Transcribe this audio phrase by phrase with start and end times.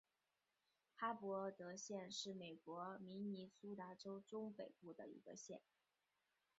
[0.95, 5.61] 哈伯德县是美国明尼苏达州中北部的一个县。